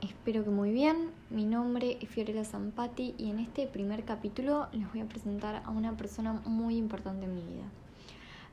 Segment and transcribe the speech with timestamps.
[0.00, 1.10] Espero que muy bien.
[1.30, 5.70] Mi nombre es Fiorella Zampati y en este primer capítulo les voy a presentar a
[5.70, 7.64] una persona muy importante en mi vida.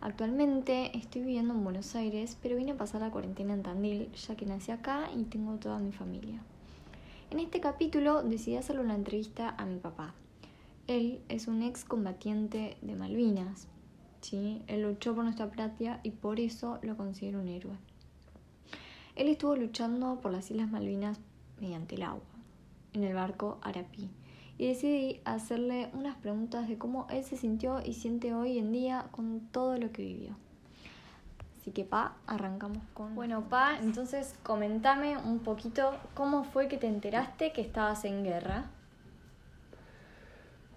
[0.01, 4.35] Actualmente estoy viviendo en Buenos Aires, pero vine a pasar la cuarentena en Tandil, ya
[4.35, 6.41] que nací acá y tengo toda mi familia.
[7.29, 10.13] En este capítulo decidí hacerle una entrevista a mi papá.
[10.87, 13.67] Él es un ex combatiente de Malvinas.
[14.21, 14.61] ¿sí?
[14.67, 17.77] Él luchó por nuestra patria y por eso lo considero un héroe.
[19.15, 21.19] Él estuvo luchando por las Islas Malvinas
[21.61, 22.23] mediante el agua,
[22.93, 24.09] en el barco Arapí,
[24.57, 29.07] y decidí hacerle unas preguntas de cómo él se sintió y siente hoy en día
[29.11, 30.35] con todo lo que vivió.
[31.59, 33.13] Así que, Pa, arrancamos con...
[33.13, 38.65] Bueno, Pa, entonces comentame un poquito cómo fue que te enteraste que estabas en guerra.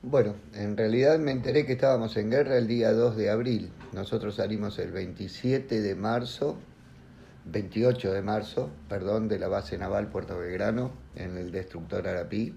[0.03, 3.73] Bueno, en realidad me enteré que estábamos en guerra el día 2 de abril.
[3.95, 6.59] Nosotros salimos el 27 de marzo
[7.47, 12.55] 28 de marzo, perdón, de la base naval Puerto Belgrano en el destructor Arapí.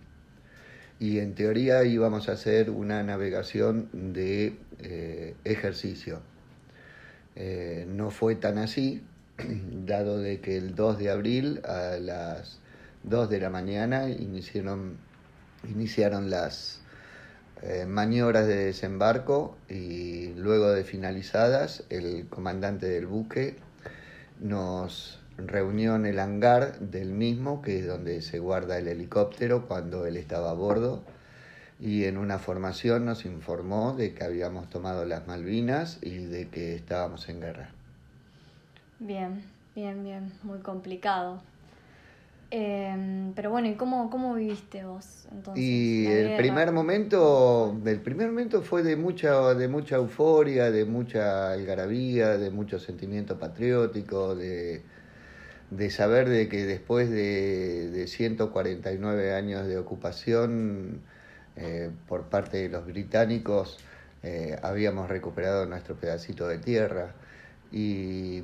[1.00, 6.22] Y en teoría íbamos a hacer una navegación de eh, ejercicio.
[7.36, 9.04] Eh, no fue tan así,
[9.86, 12.60] dado de que el 2 de abril a las
[13.04, 14.98] 2 de la mañana iniciaron,
[15.70, 16.82] iniciaron las
[17.62, 23.56] eh, maniobras de desembarco y luego de finalizadas el comandante del buque
[24.40, 30.06] nos reunió en el hangar del mismo, que es donde se guarda el helicóptero cuando
[30.06, 31.04] él estaba a bordo,
[31.80, 36.76] y en una formación nos informó de que habíamos tomado las Malvinas y de que
[36.76, 37.70] estábamos en guerra.
[39.00, 39.44] Bien,
[39.76, 41.40] bien, bien, muy complicado.
[42.50, 45.64] Em, pero bueno, ¿y cómo, cómo viviste vos entonces?
[45.64, 51.52] Y el primer momento, el primer momento fue de mucha, de mucha euforia, de mucha
[51.52, 54.82] algarabía, de mucho sentimiento patriótico, de,
[55.72, 61.02] de saber de que después de, de 149 años de ocupación
[61.58, 63.78] eh, por parte de los británicos,
[64.24, 67.14] eh, habíamos recuperado nuestro pedacito de tierra
[67.72, 68.42] y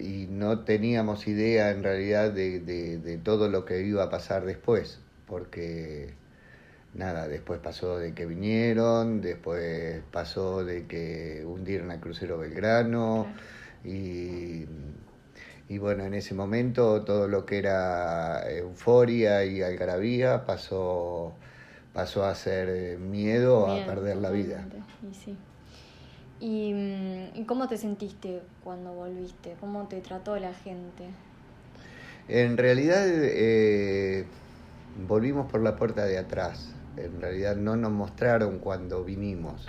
[0.00, 5.00] y no teníamos idea en realidad de, de, todo lo que iba a pasar después,
[5.26, 6.14] porque
[6.94, 13.26] nada, después pasó de que vinieron, después pasó de que hundieron al crucero Belgrano
[13.84, 14.66] y,
[15.68, 21.32] y bueno, en ese momento todo lo que era euforia y algarabía pasó,
[21.92, 24.66] pasó a ser miedo a perder la vida.
[25.08, 25.36] Y sí.
[26.40, 29.56] Mm, ¿Y, cómo te sentiste cuando volviste?
[29.60, 31.04] ¿Cómo te trató la gente?
[32.28, 34.24] En realidad eh,
[35.06, 36.74] volvimos por la puerta de atrás.
[36.96, 39.68] En realidad no nos mostraron cuando vinimos.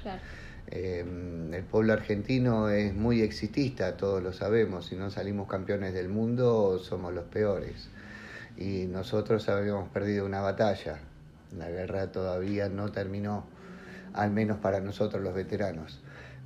[0.67, 1.03] Eh,
[1.51, 4.85] el pueblo argentino es muy exitista, todos lo sabemos.
[4.87, 7.89] Si no salimos campeones del mundo, somos los peores.
[8.57, 10.99] Y nosotros habíamos perdido una batalla.
[11.57, 13.45] La guerra todavía no terminó,
[14.13, 15.99] al menos para nosotros los veteranos.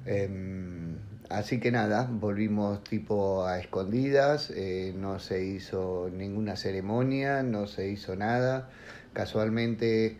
[0.05, 0.97] Em,
[1.29, 7.89] así que nada, volvimos tipo a escondidas, eh, no se hizo ninguna ceremonia, no se
[7.89, 8.69] hizo nada.
[9.13, 10.17] Casualmente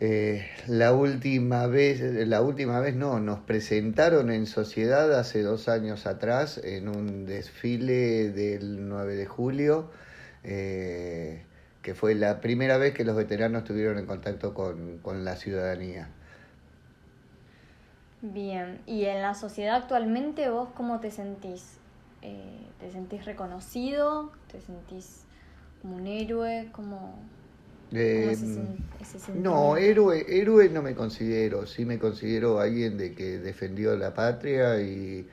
[0.00, 6.06] eh, la última vez, la última vez no, nos presentaron en sociedad hace dos años
[6.06, 9.90] atrás en un desfile del 9 de julio,
[10.44, 11.44] eh,
[11.82, 16.08] que fue la primera vez que los veteranos estuvieron en contacto con la ciudadanía.
[18.22, 21.78] Bien, y en la sociedad actualmente vos cómo te sentís?
[22.22, 24.30] Eh, ¿Te sentís reconocido?
[24.52, 25.24] ¿Te sentís
[25.80, 26.68] como un héroe?
[26.72, 27.14] ¿Cómo,
[27.92, 28.36] eh,
[29.34, 34.80] no, héroe, héroe no me considero, sí me considero alguien de que defendió la patria
[34.80, 35.26] y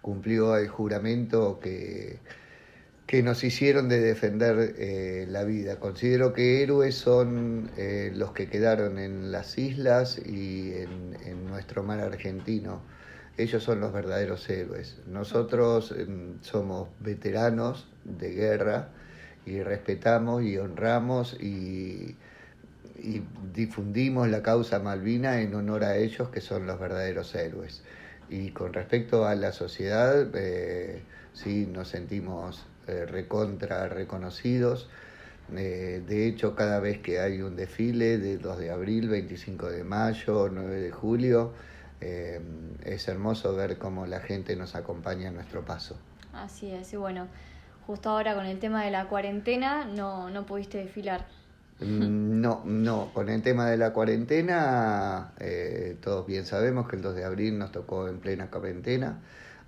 [0.00, 2.18] cumplió el juramento que,
[3.10, 5.80] que nos hicieron de defender eh, la vida.
[5.80, 11.98] Considero que héroes son eh, los que quedaron en las islas y en, nuestro mar
[11.98, 12.82] argentino.
[13.36, 15.00] Ellos son los verdaderos héroes.
[15.08, 18.90] Nosotros em, somos veteranos de guerra
[19.44, 22.14] y respetamos y honramos y,
[23.52, 27.82] difundimos la causa Malvina en honor a ellos que son los verdaderos héroes.
[28.28, 31.02] Y con respecto a la sociedad, eh,
[31.32, 34.88] sí nos sentimos eh, recontra reconocidos.
[35.54, 39.84] Eh, de hecho, cada vez que hay un desfile de 2 de abril, 25 de
[39.84, 41.52] mayo, 9 de julio,
[42.00, 42.40] eh,
[42.84, 45.96] es hermoso ver cómo la gente nos acompaña en nuestro paso.
[46.32, 47.26] Así es, y bueno,
[47.86, 51.26] justo ahora con el tema de la cuarentena no, no pudiste desfilar.
[51.80, 55.32] Mm, no, no, con el tema de la cuarentena,
[56.00, 59.18] todos bien sabemos que el 2 de abril nos tocó en plena cuarentena,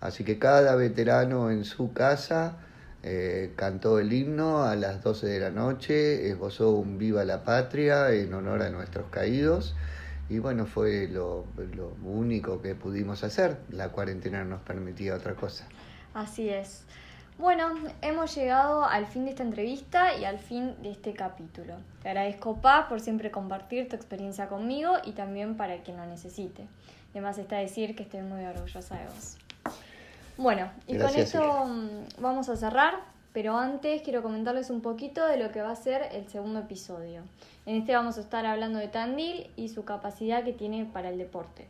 [0.00, 2.56] así que cada veterano en su casa
[3.02, 8.10] eh, cantó el himno a las 12 de la noche, esbozó un Viva la Patria
[8.12, 9.74] en honor a nuestros caídos
[10.28, 11.44] y bueno, fue lo,
[12.04, 15.66] único que pudimos hacer, la cuarentena nos permitía otra cosa.
[16.14, 16.84] Así es.
[17.38, 21.74] Bueno, hemos llegado al fin de esta entrevista y al fin de este capítulo.
[22.02, 26.66] Te agradezco, Paz, por siempre compartir tu experiencia conmigo y también para que lo necesite.
[27.10, 29.36] Además está decir que estoy muy orgullosa de vos.
[30.36, 32.94] Bueno, y con esto mm, vamos a cerrar,
[33.32, 37.22] pero antes quiero comentarles un poquito de lo que va a ser el segundo episodio.
[37.66, 41.18] En este vamos a estar hablando de Tandil y su capacidad que tiene para el
[41.18, 41.68] deporte.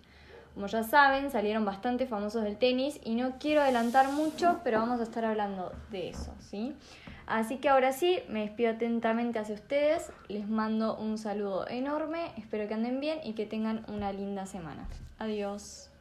[0.54, 5.00] Como ya saben, salieron bastante famosos del tenis y no quiero adelantar mucho, pero vamos
[5.00, 6.74] a estar hablando de eso, ¿sí?
[7.26, 12.68] Así que ahora sí, me despido atentamente hacia ustedes, les mando un saludo enorme, espero
[12.68, 14.86] que anden bien y que tengan una linda semana.
[15.18, 15.91] Adiós.